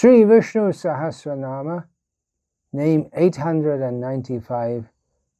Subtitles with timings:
[0.00, 1.84] Sri Vishnu Sahasranama,
[2.72, 4.86] name 895,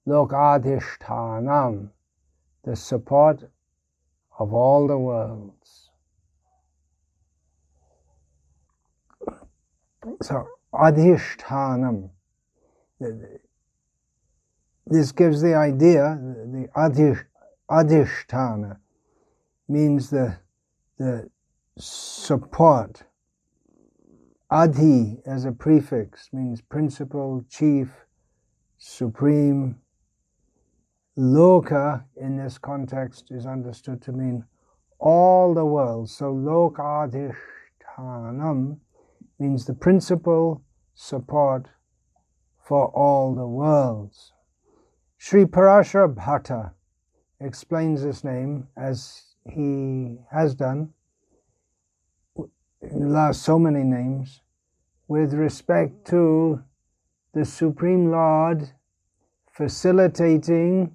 [0.06, 1.88] Lokadhishtanam,
[2.64, 3.42] the support
[4.38, 5.88] of all the worlds.
[10.20, 12.10] So, Adhishtanam.
[14.86, 17.24] This gives the idea, the adhish,
[17.70, 18.76] Adhishtana
[19.68, 20.36] means the,
[20.98, 21.30] the
[21.78, 23.04] support.
[24.50, 28.04] Adhi as a prefix means principal, chief,
[28.78, 29.76] supreme.
[31.16, 34.44] Loka in this context is understood to mean
[34.98, 36.10] all the world.
[36.10, 38.80] So lokadhishtanam
[39.38, 41.68] means the principal support
[42.58, 44.32] for all the worlds.
[45.16, 46.72] Sri Parashara Bhatta
[47.40, 50.92] explains this name as he has done
[52.82, 54.40] last so many names
[55.08, 56.62] with respect to
[57.34, 58.70] the Supreme Lord
[59.52, 60.94] facilitating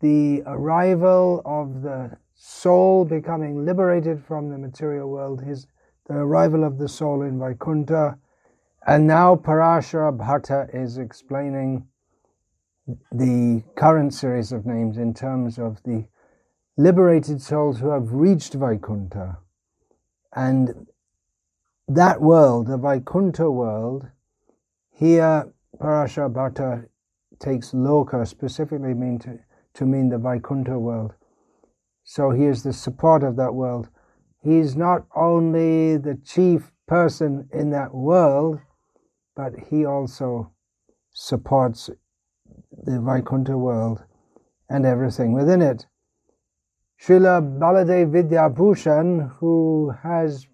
[0.00, 5.66] the arrival of the soul becoming liberated from the material world, his
[6.06, 8.18] the arrival of the soul in Vaikuntha,
[8.86, 11.86] and now Parashara Bhatta is explaining
[13.12, 16.06] the current series of names in terms of the
[16.76, 19.38] liberated souls who have reached Vaikuntha.
[20.34, 20.86] And
[21.88, 24.06] that world, the Vaikuntha world,
[24.92, 26.86] here Parashara Bhatta
[27.38, 29.38] takes loka specifically mean to,
[29.74, 31.14] to mean the Vaikuntha world.
[32.04, 33.88] So he is the support of that world.
[34.42, 38.60] He's not only the chief person in that world,
[39.34, 40.52] but he also
[41.12, 41.90] supports
[42.84, 44.04] the Vaikuntha world
[44.68, 45.86] and everything within it.
[47.00, 50.46] Srila Baladev Vidyabhushan, who has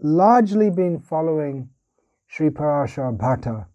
[0.00, 1.68] largely been following
[2.28, 3.66] Sri Parashar Bhatta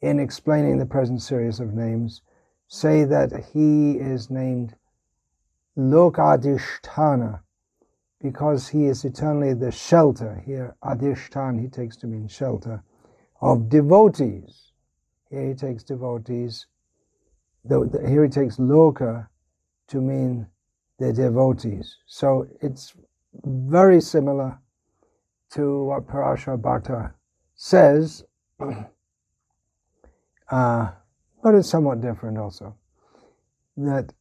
[0.00, 2.22] in explaining the present series of names,
[2.68, 4.76] say that he is named
[5.76, 7.40] Lokadishtana
[8.20, 10.40] because he is eternally the shelter.
[10.46, 12.84] Here, Adishtan he takes to mean shelter
[13.40, 14.70] of devotees.
[15.30, 16.66] Here he takes devotees
[17.66, 19.26] here he takes loka
[19.88, 20.46] to mean
[21.04, 21.96] the devotees.
[22.06, 22.94] So it's
[23.44, 24.58] very similar
[25.52, 27.12] to what Parashar Bhatta
[27.54, 28.24] says,
[30.50, 30.90] uh,
[31.42, 32.74] but it's somewhat different also.
[33.76, 34.12] That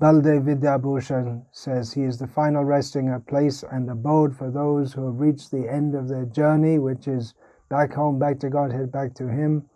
[0.00, 5.20] Baladev Vidyabhushan says he is the final resting place and abode for those who have
[5.20, 7.34] reached the end of their journey, which is
[7.68, 9.68] back home, back to Godhead, back to Him.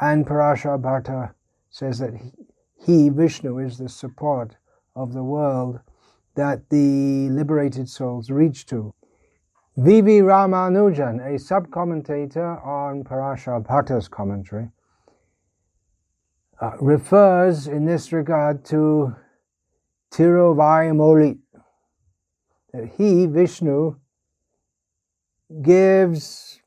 [0.00, 1.34] And Parashar Bhatta
[1.70, 2.14] says that
[2.84, 4.56] he, Vishnu, is the support
[4.94, 5.80] of the world
[6.34, 8.94] that the liberated souls reach to.
[9.76, 10.20] V.V.
[10.20, 14.68] Ramanujan, a sub-commentator on Parashar commentary,
[16.60, 19.16] uh, refers in this regard to
[20.12, 21.38] Tiruvayamoli,
[22.72, 23.96] that he, Vishnu,
[25.62, 26.60] gives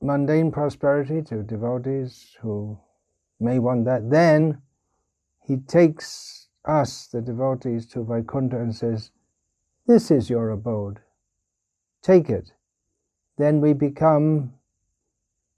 [0.00, 2.78] mundane prosperity to devotees who
[3.40, 4.10] may want that.
[4.10, 4.62] Then
[5.46, 9.10] he takes us, the devotees, to Vaikuntha and says,
[9.86, 11.00] This is your abode.
[12.02, 12.52] Take it.
[13.38, 14.52] Then we become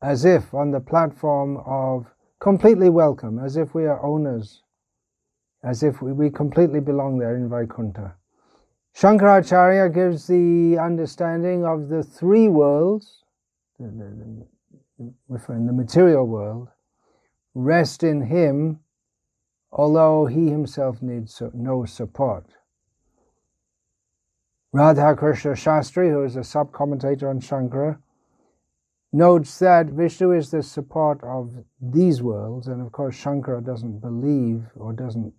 [0.03, 2.07] as if on the platform of
[2.39, 4.63] completely welcome, as if we are owners,
[5.63, 8.15] as if we, we completely belong there in Vaikuntha.
[8.97, 13.25] Shankaracharya gives the understanding of the three worlds,
[13.79, 16.69] the, the, referring the material world,
[17.55, 18.81] rest in him,
[19.73, 22.47] although he himself needs no support.
[24.73, 27.99] Radha Krishna Shastri, who is a sub commentator on Shankara,
[29.13, 34.67] notes that Vishnu is the support of these worlds, and of course, Shankara doesn't believe
[34.77, 35.35] or doesn't,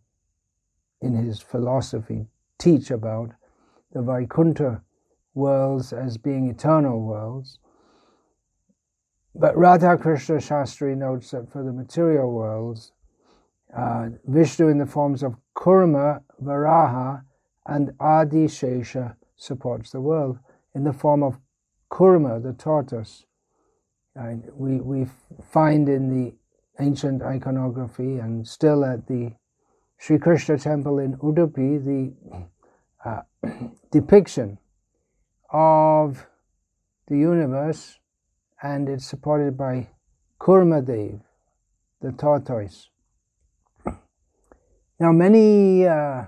[1.02, 2.28] in his philosophy,
[2.58, 3.31] teach about
[3.94, 4.81] the Vaikuntha
[5.34, 7.60] worlds as being eternal worlds.
[9.34, 12.92] But Radha Krishna Shastri notes that for the material worlds,
[13.75, 17.23] uh, Vishnu in the forms of Kurma, Varaha,
[17.65, 20.39] and Adi Shesha supports the world
[20.75, 21.39] in the form of
[21.91, 23.25] Kurma, the tortoise.
[24.15, 25.07] And we, we
[25.51, 26.33] find in the
[26.79, 29.33] ancient iconography and still at the
[29.97, 32.47] Sri Krishna temple in Udupi the
[33.06, 33.21] uh,
[33.91, 34.57] depiction
[35.51, 36.25] of
[37.07, 38.00] the universe
[38.63, 39.88] and it's supported by
[40.39, 41.21] Kurma Dev,
[42.01, 42.90] the tortoise.
[45.01, 46.25] Now, many uh,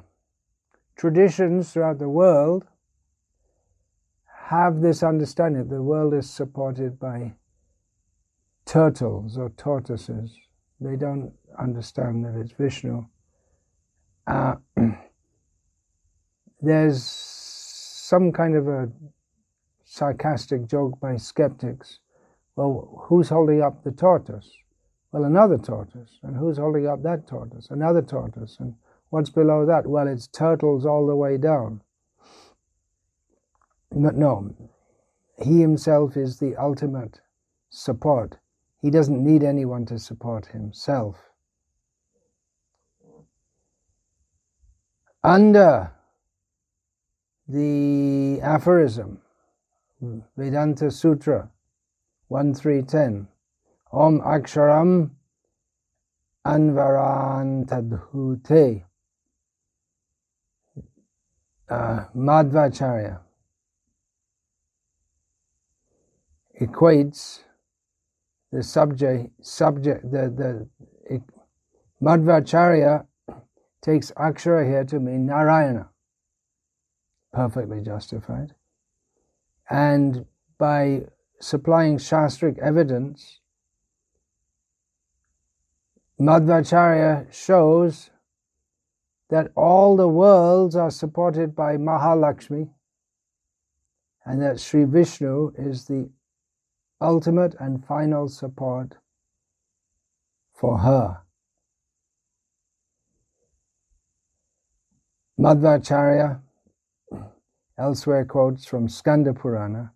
[0.96, 2.66] traditions throughout the world
[4.48, 7.36] have this understanding the world is supported by
[8.66, 10.36] turtles or tortoises.
[10.81, 13.06] They don't understand that it's Vishnu.
[14.25, 14.56] Uh,
[16.60, 18.90] there's some kind of a
[19.84, 22.00] sarcastic joke by skeptics.
[22.56, 24.50] Well, who's holding up the tortoise?
[25.13, 26.18] Well, another tortoise.
[26.24, 27.68] And who's holding up that tortoise?
[27.69, 28.57] Another tortoise.
[28.60, 28.74] And
[29.12, 29.86] what's below that?
[29.86, 31.81] Well, it's turtles all the way down.
[33.92, 34.56] But no,
[35.38, 37.21] he himself is the ultimate
[37.69, 38.39] support.
[38.81, 41.18] He doesn't need anyone to support himself.
[45.24, 45.92] Under
[47.48, 49.19] the aphorism,
[50.36, 51.51] Vedanta Sutra
[52.30, 53.27] 1310,
[53.94, 55.12] Om Aksharam
[56.45, 58.84] Anvarantadhute,
[61.69, 63.19] uh, Madhvacharya
[66.60, 67.44] equates
[68.51, 70.68] the subject, subject, the, the
[71.06, 71.22] it,
[72.01, 73.06] Madhvacharya
[73.81, 75.89] takes Akshara here to mean Narayana.
[77.31, 78.56] Perfectly justified.
[79.69, 80.25] And
[80.57, 81.06] by
[81.39, 83.39] supplying Shastric evidence,
[86.24, 88.10] Madhvacharya shows
[89.30, 92.70] that all the worlds are supported by Mahalakshmi
[94.24, 96.10] and that Sri Vishnu is the
[97.02, 98.96] ultimate and final support
[100.54, 101.24] for her.
[105.38, 106.40] Madhvacharya
[107.78, 109.92] elsewhere quotes from Skanda Purana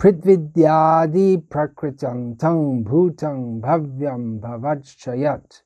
[0.00, 5.60] Pritvidyadi prakritam tang bhutang bhavyam bhavachayat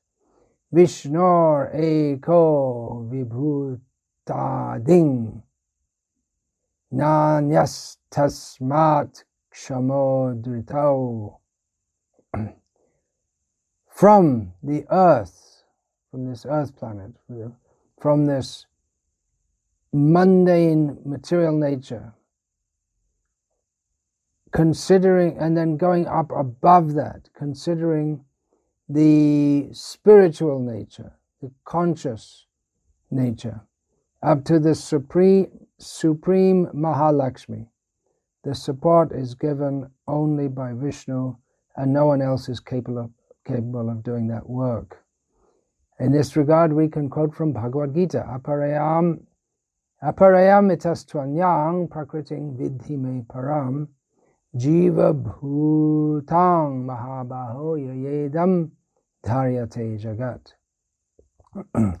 [0.73, 3.07] Vishnor eko
[4.27, 5.41] vibhutading
[6.91, 9.23] Nanyas tasmat
[9.53, 11.39] kshamodritau.
[13.87, 15.63] From the earth,
[16.11, 17.13] from this earth planet,
[18.01, 18.65] from this
[19.93, 22.13] mundane material nature,
[24.55, 28.23] considering and then going up above that, considering
[28.87, 31.11] the spiritual nature,
[31.41, 32.45] the conscious
[33.11, 33.59] nature,
[34.23, 35.47] up to the supreme
[35.77, 37.67] Supreme Mahalakshmi.
[38.45, 41.35] The support is given only by Vishnu,
[41.75, 43.09] and no one else is capable of,
[43.45, 45.03] capable of doing that work.
[45.99, 49.19] In this regard, we can quote from Bhagavad Gita, Aparayam,
[50.01, 53.89] aparayam itastvanyang prakriting vidhi me param
[54.55, 58.71] jiva bhutang mahabaho yayedam
[59.23, 60.53] dharyate jagat.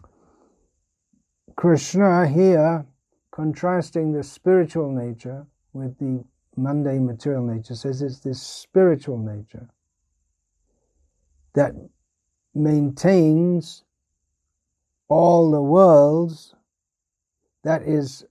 [1.55, 2.85] Krishna here
[3.31, 6.23] contrasting the spiritual nature with the
[6.55, 9.67] mundane material nature, says it's this spiritual nature
[11.53, 11.73] that
[12.53, 13.83] maintains
[15.09, 16.55] all the worlds
[17.63, 18.25] that is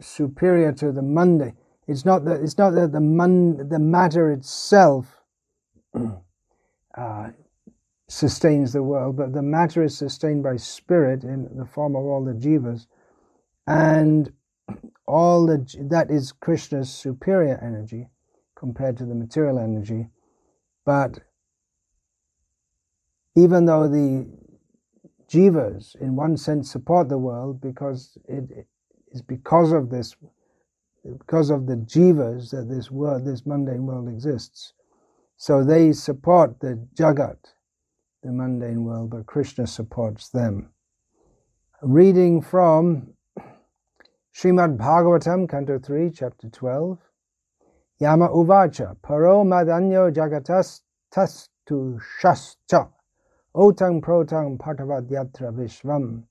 [0.00, 1.56] superior to the mundane.
[1.88, 3.00] It's not that it's not that the
[3.68, 5.22] the matter itself
[6.96, 7.30] uh,
[8.08, 12.24] sustains the world, but the matter is sustained by spirit in the form of all
[12.24, 12.86] the jivas,
[13.66, 14.32] and
[15.06, 18.08] all the, that is Krishna's superior energy
[18.54, 20.08] compared to the material energy.
[20.84, 21.20] But
[23.34, 24.26] even though the
[25.28, 28.66] jivas, in one sense, support the world because it
[29.10, 30.14] is because of this,
[31.04, 34.74] because of the jivas that this world, this mundane world exists.
[35.36, 37.38] So they support the jagat,
[38.22, 40.70] the mundane world, but Krishna supports them.
[41.82, 43.14] Reading from
[44.34, 46.98] Srimad Bhagavatam, Canto 3, Chapter 12.
[47.98, 50.80] Yama Uvacha, Paro Madanyo Jagatas
[51.14, 52.88] Tastu Shascha,
[53.54, 56.24] Otang Protang Partavadyatra Vishvam,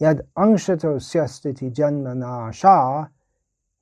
[0.00, 3.06] Yad Angshato Syastiti Janmana Sha,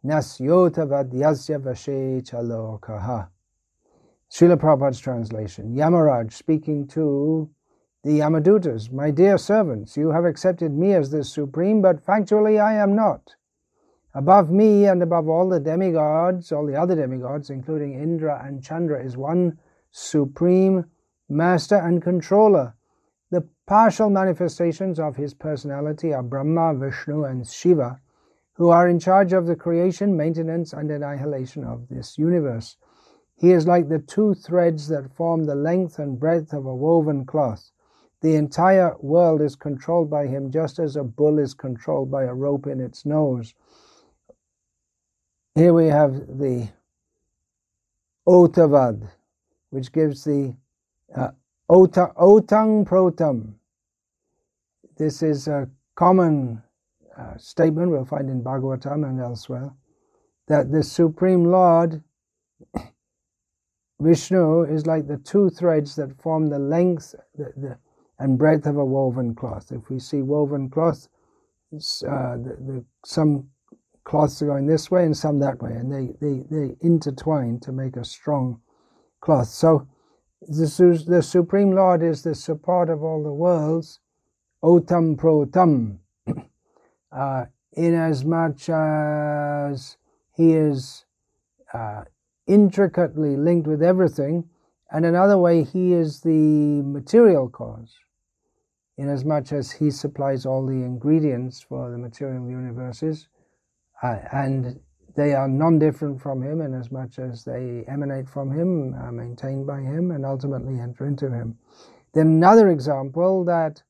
[0.04, 3.28] Nasyota Vadyasya Vashe Chalokaha.
[4.30, 5.74] Srila Prabhupada's translation.
[5.74, 7.50] Yamaraj speaking to
[8.04, 12.74] the Yamadutas, My dear servants, you have accepted me as the supreme, but factually I
[12.74, 13.34] am not.
[14.14, 19.02] Above me and above all the demigods, all the other demigods, including Indra and Chandra,
[19.04, 19.58] is one
[19.90, 20.84] supreme
[21.28, 22.74] master and controller.
[23.30, 28.00] The partial manifestations of his personality are Brahma, Vishnu, and Shiva,
[28.58, 32.76] who are in charge of the creation, maintenance, and annihilation of this universe.
[33.36, 37.24] He is like the two threads that form the length and breadth of a woven
[37.24, 37.70] cloth.
[38.20, 42.34] The entire world is controlled by him just as a bull is controlled by a
[42.34, 43.54] rope in its nose.
[45.54, 46.68] here we have the
[48.26, 49.08] Otavad,
[49.70, 50.56] which gives the
[51.14, 51.30] uh,
[51.68, 53.54] ota, Otang Protam.
[54.96, 56.62] This is a common
[57.18, 59.72] uh, statement we'll find in Bhagavatam and elsewhere
[60.46, 62.02] that the Supreme Lord
[64.00, 67.78] Vishnu is like the two threads that form the length the, the,
[68.18, 69.70] and breadth of a woven cloth.
[69.70, 71.08] If we see woven cloth,
[71.72, 71.78] uh,
[72.36, 73.48] the, the, some
[74.04, 77.72] cloths are going this way and some that way, and they, they, they intertwine to
[77.72, 78.60] make a strong
[79.20, 79.48] cloth.
[79.48, 79.86] So
[80.40, 84.00] the, the Supreme Lord is the support of all the worlds,
[84.64, 85.98] otam protam,
[87.12, 89.96] uh, inasmuch as
[90.34, 91.04] he is
[91.72, 92.02] uh,
[92.46, 94.48] intricately linked with everything,
[94.90, 97.94] and another way, he is the material cause,
[98.96, 103.28] inasmuch as much as he supplies all the ingredients for the material universes,
[104.02, 104.80] uh, and
[105.14, 109.12] they are non different from him, inasmuch as much as they emanate from him, are
[109.12, 111.58] maintained by him, and ultimately enter into him.
[112.14, 113.82] Then another example that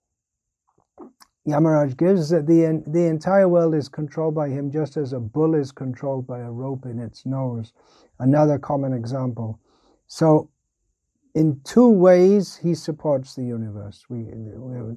[1.48, 5.54] Yamaraj gives that the, the entire world is controlled by him just as a bull
[5.54, 7.72] is controlled by a rope in its nose.
[8.18, 9.58] Another common example.
[10.06, 10.50] So,
[11.34, 14.04] in two ways, he supports the universe.
[14.08, 14.96] We, we're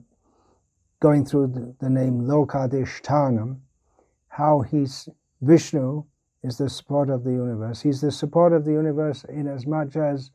[0.99, 3.59] going through the, the name Lokadishtanam,
[4.27, 5.07] how he's
[5.41, 6.03] Vishnu
[6.43, 7.81] is the support of the universe.
[7.81, 10.31] He's the support of the universe in as much as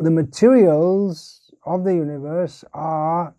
[0.00, 3.34] the materials of the universe are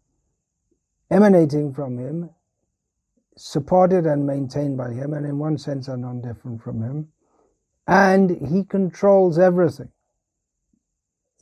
[1.09, 2.29] emanating from him,
[3.35, 7.07] supported and maintained by him, and in one sense are non different from him.
[7.87, 9.89] And he controls everything.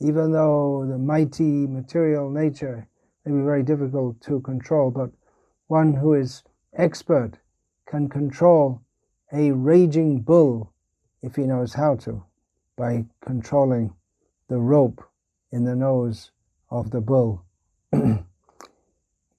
[0.00, 2.88] Even though the mighty material nature
[3.24, 5.10] may be very difficult to control, but
[5.66, 6.44] one who is
[6.74, 7.32] expert
[7.86, 8.80] can control
[9.32, 10.72] a raging bull
[11.22, 12.24] if he knows how to
[12.76, 13.92] by controlling
[14.48, 15.04] the rope
[15.50, 16.30] in the nose
[16.70, 17.44] of the bull.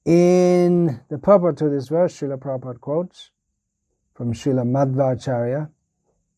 [0.10, 3.30] In the purport to this verse, Srila Prabhupada quotes
[4.16, 5.70] from Srila Madhvacharya.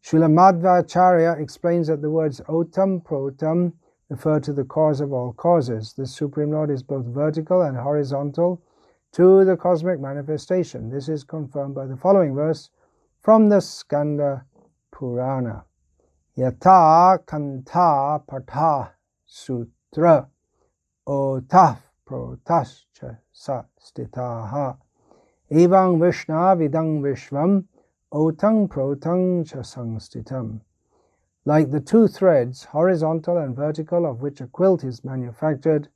[0.04, 3.72] Srila Madhvacharya explains that the words otam protam
[4.10, 5.94] refer to the cause of all causes.
[5.94, 8.62] The Supreme Lord is both vertical and horizontal
[9.14, 10.90] to the cosmic manifestation.
[10.90, 12.72] This is confirmed by the following verse
[13.22, 14.44] from the Skanda
[14.94, 15.64] Purana.
[16.38, 18.90] Yata Kanta Patha
[19.26, 20.28] Sutra
[21.08, 21.78] Otaf
[22.12, 24.76] Protascha sa stitaha.
[25.50, 27.64] Evang Vishna vidang vishvam
[28.12, 30.60] otang protang cha sangstitam.
[31.46, 35.88] Like the two threads, horizontal and vertical, of which a quilt is manufactured,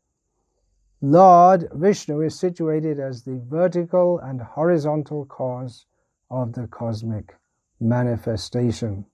[1.02, 5.86] Lord Vishnu is situated as the vertical and horizontal cause
[6.32, 7.36] of the cosmic
[7.82, 9.06] manifestation.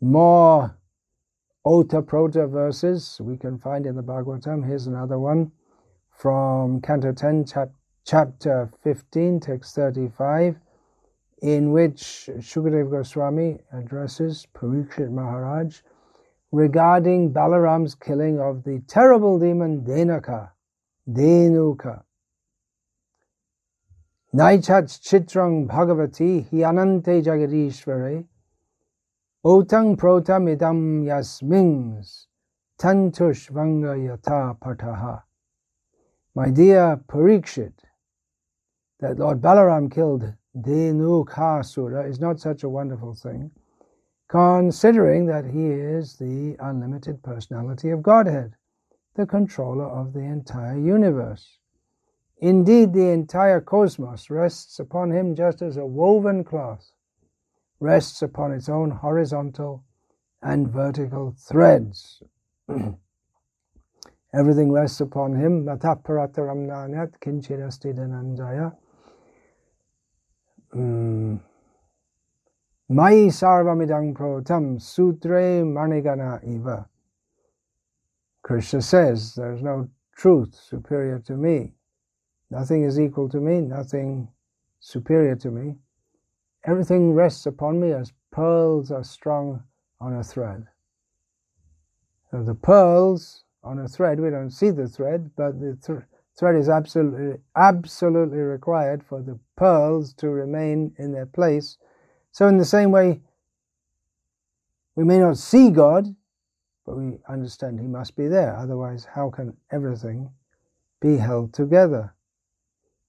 [0.00, 0.78] More
[1.64, 4.64] Ota Prota verses we can find in the Bhagavatam.
[4.64, 5.50] Here's another one
[6.16, 7.72] from Canto 10, chap-
[8.04, 10.56] chapter 15, text 35,
[11.42, 15.80] in which Shukadev Goswami addresses Parikshit Maharaj
[16.52, 20.50] regarding Balaram's killing of the terrible demon Denaka,
[21.10, 22.04] Denuka.
[24.34, 28.24] Naichat Chitrang Bhagavati Hyanante Jagadishvare
[29.44, 32.26] Otang Protam Idam Yasmings
[32.78, 35.22] Tantush Vanga Yata Pataha.
[36.36, 37.74] My dear Parikshit,
[39.00, 43.52] that Lord Balaram killed Dhenukasura is not such a wonderful thing,
[44.28, 48.56] considering that he is the unlimited personality of Godhead,
[49.14, 51.58] the controller of the entire universe.
[52.38, 56.92] Indeed, the entire cosmos rests upon him just as a woven cloth
[57.78, 59.84] rests upon its own horizontal
[60.42, 62.22] and vertical threads.
[64.34, 65.64] Everything rests upon him.
[67.92, 68.76] Dhananjaya.
[70.74, 71.40] Mm.
[72.88, 76.88] Mai sarvamidang protam sutre manigana eva.
[78.42, 81.74] Krishna says, There is no truth superior to me.
[82.50, 84.28] Nothing is equal to me, nothing
[84.80, 85.76] superior to me.
[86.64, 89.62] Everything rests upon me as pearls are strung
[90.00, 90.66] on a thread.
[92.30, 94.20] So the pearls on a thread.
[94.20, 96.04] We don't see the thread, but the th-
[96.38, 101.78] thread is absolutely absolutely required for the pearls to remain in their place.
[102.32, 103.20] So in the same way,
[104.96, 106.14] we may not see God,
[106.86, 108.56] but we understand He must be there.
[108.56, 110.30] Otherwise, how can everything
[111.00, 112.14] be held together?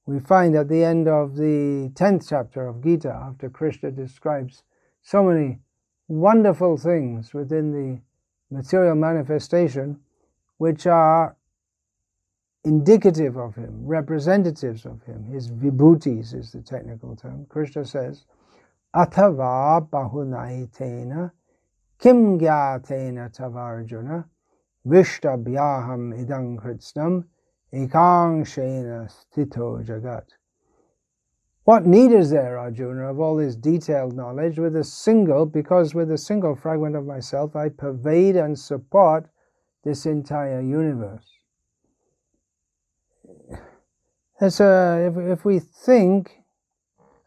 [0.05, 4.63] we find at the end of the 10th chapter of Gita, after Krishna describes
[5.01, 5.59] so many
[6.07, 9.99] wonderful things within the material manifestation,
[10.57, 11.35] which are
[12.63, 15.23] indicative of him, representatives of him.
[15.25, 17.45] His vibhutis is the technical term.
[17.47, 18.25] Krishna says,
[18.95, 21.31] Athava bahunaitena
[21.99, 24.25] kim gyatena tavarjuna
[24.87, 27.25] vishtabhyaham idang kritsnam
[27.73, 30.29] ekangshena stito jagat.
[31.65, 36.11] What need is there, Arjuna, of all this detailed knowledge with a single, because with
[36.11, 39.27] a single fragment of myself I pervade and support
[39.85, 41.25] this entire universe?
[44.41, 46.39] As a, if, if we think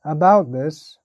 [0.05, 0.99] about this,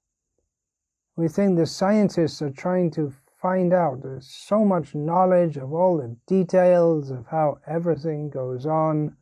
[1.15, 4.01] we think the scientists are trying to find out.
[4.01, 9.15] There's so much knowledge of all the details of how everything goes on,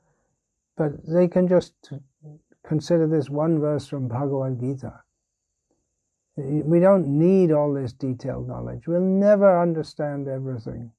[0.78, 1.74] but they can just
[2.66, 5.02] consider this one verse from Bhagavad Gita.
[6.38, 8.88] We don't need all this detailed knowledge.
[8.88, 10.92] We'll never understand everything.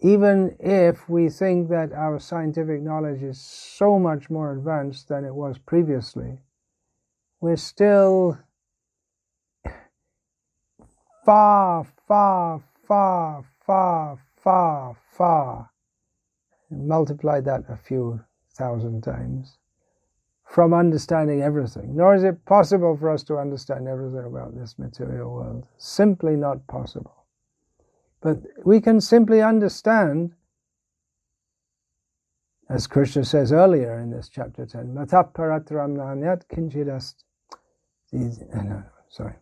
[0.00, 5.34] Even if we think that our scientific knowledge is so much more advanced than it
[5.34, 6.38] was previously,
[7.40, 8.38] we're still
[11.24, 15.70] far, far, far, far, far, far.
[16.70, 18.20] Multiply that a few
[18.52, 19.58] thousand times
[20.44, 21.96] from understanding everything.
[21.96, 25.66] Nor is it possible for us to understand everything about this material world.
[25.78, 27.23] Simply not possible.
[28.24, 30.32] But we can simply understand,
[32.70, 37.16] as Krishna says earlier in this chapter 10, Mataparatram nanyat kinchidast.
[39.10, 39.34] Sorry.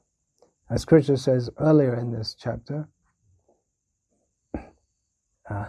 [0.68, 2.88] As Krishna says earlier in this chapter,
[5.48, 5.66] uh,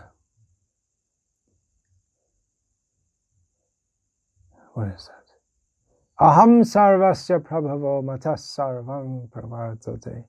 [4.73, 6.25] what is that?
[6.25, 10.25] Aham sarvasya prabhavo matas sarvam pravartate.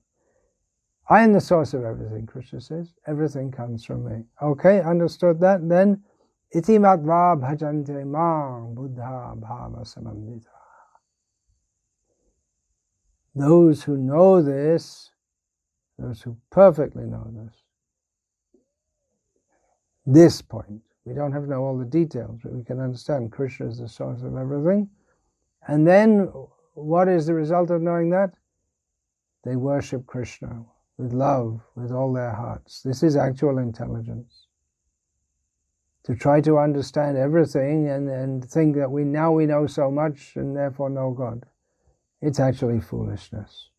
[1.07, 2.93] I am the source of everything, Krishna says.
[3.05, 4.23] Everything comes from me.
[4.41, 5.67] Okay, understood that?
[5.67, 6.03] Then,
[6.51, 10.47] iti matva bhajante mang buddha bhava samamnita.
[13.35, 15.11] Those who know this,
[15.99, 17.53] those who perfectly know this,
[20.07, 23.67] this point, we don't have to know all the details, but we can understand Krishna
[23.67, 24.89] is the source of everything.
[25.67, 26.31] And then,
[26.73, 28.31] what is the result of knowing that?
[29.43, 30.65] They worship Krishna
[30.97, 32.81] with love, with all their hearts.
[32.81, 34.47] This is actual intelligence.
[36.05, 40.33] To try to understand everything and, and think that we now we know so much
[40.35, 41.45] and therefore know God.
[42.21, 43.69] It's actually foolishness.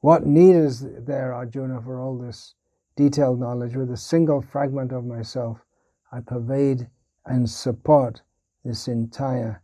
[0.00, 2.54] What need is there, Arjuna, for all this
[2.96, 3.76] detailed knowledge?
[3.76, 5.58] With a single fragment of myself,
[6.10, 6.88] I pervade
[7.26, 8.22] and support
[8.64, 9.62] this entire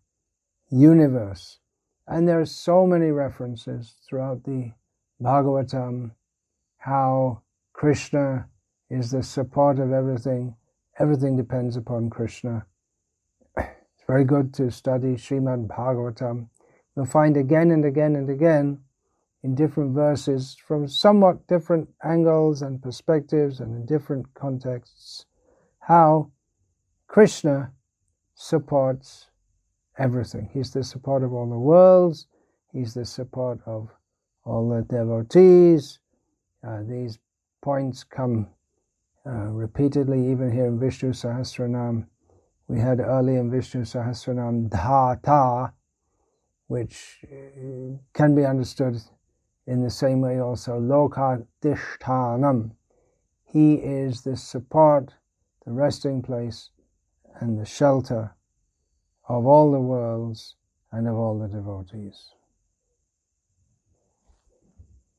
[0.71, 1.59] universe.
[2.07, 4.73] And there are so many references throughout the
[5.21, 6.13] Bhagavatam
[6.79, 8.49] how Krishna
[8.91, 10.55] is the support of everything.
[10.99, 12.67] Everything depends upon Krishna.
[13.57, 16.49] It's very good to study Srimad Bhagavatam.
[16.95, 18.81] You'll find again and again and again
[19.43, 25.27] in different verses from somewhat different angles and perspectives and in different contexts
[25.81, 26.31] how
[27.07, 27.73] Krishna
[28.35, 29.27] supports
[29.99, 30.51] everything.
[30.53, 32.27] He's the support of all the worlds,
[32.77, 33.89] He's the support of
[34.45, 35.99] all the devotees.
[36.67, 37.19] Uh, these
[37.63, 38.49] points come
[39.25, 42.07] uh, repeatedly, even here in Vishnu Sahasranam.
[42.67, 45.73] We had early in Vishnu Sahasranam Dhata,
[46.67, 49.01] which uh, can be understood
[49.67, 52.73] in the same way also Lokadishtanam.
[53.45, 55.15] He is the support,
[55.65, 56.71] the resting place,
[57.41, 58.35] and the shelter
[59.29, 60.57] of all the worlds
[60.91, 62.36] and of all the devotees.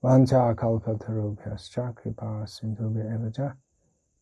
[0.04, 3.56] Vancha kalpatarubhyascha kripa sindhubhya evacha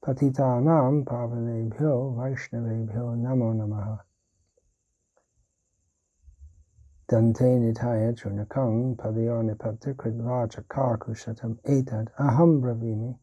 [0.02, 4.00] patitanam pavanebhyo vaishnavebhyo namo namaha.
[7.10, 13.18] Dante nitaya chunakang padyo nipatti kridvacha karkushatam etad aham bravimi.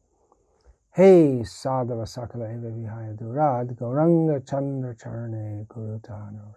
[0.91, 6.53] Hey Sadhava Sakala Eva Vihaya Durad Gauranga Chandra Charane Gurutana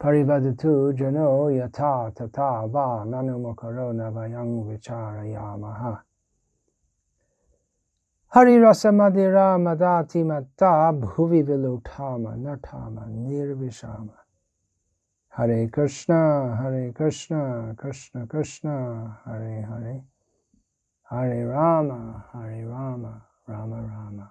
[0.00, 6.00] Parivadatu Jano Yata Tata Va Nanumokaro Navayang Vichara Yamaha
[8.28, 14.14] Hari Rasa Madira Madati Mata Bhuvi Vilutama Natama Nirvishama
[15.28, 20.02] Hare Krishna Hare Krishna Krishna Krishna Hare Hare
[21.10, 24.30] Hare Rama, Hare Rama, Rama Rama,